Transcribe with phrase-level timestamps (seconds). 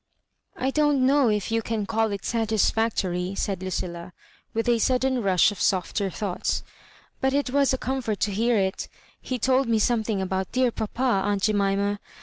[0.57, 4.13] "I don't know if you can call it satisfactory, said Lucilla,
[4.51, 8.87] with a sudden rush of softer thoughts;*' but it was a comfort to hear it
[9.21, 11.99] He told me something about dear papa, aunt Jemima.